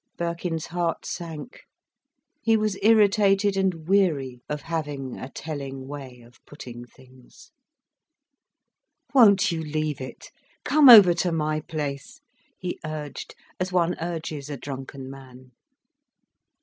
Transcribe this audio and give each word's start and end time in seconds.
Birkin's 0.17 0.65
heart 0.65 1.05
sank. 1.05 1.61
He 2.41 2.57
was 2.57 2.75
irritated 2.81 3.55
and 3.55 3.87
weary 3.87 4.41
of 4.49 4.63
having 4.63 5.15
a 5.19 5.29
telling 5.29 5.87
way 5.87 6.21
of 6.21 6.43
putting 6.47 6.85
things. 6.85 7.51
"Won't 9.13 9.51
you 9.51 9.61
leave 9.63 10.01
it? 10.01 10.31
Come 10.65 10.89
over 10.89 11.13
to 11.13 11.31
my 11.31 11.59
place"—he 11.59 12.79
urged 12.83 13.35
as 13.59 13.71
one 13.71 13.95
urges 13.99 14.49
a 14.49 14.57
drunken 14.57 15.07
man. 15.07 15.51